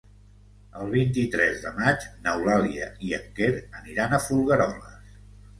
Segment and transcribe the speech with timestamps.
[0.83, 3.53] El vint-i-tres de maig n'Eulàlia i en Quer
[3.83, 5.17] aniran a Folgueroles.